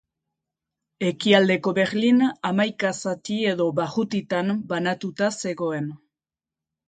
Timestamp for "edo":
3.51-3.67